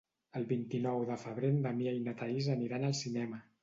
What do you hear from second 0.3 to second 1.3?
El vint-i-nou de